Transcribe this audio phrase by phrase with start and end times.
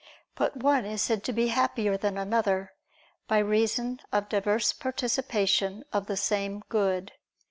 [0.33, 2.73] But one is said to be happier than another,
[3.27, 7.11] by reason of diverse participation of the same good.